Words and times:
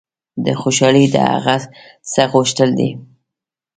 خوشحالي 0.61 1.05
د 1.13 1.17
هغه 1.31 1.55
څه 2.11 2.21
غوښتل 2.33 2.69
دي. 2.79 2.89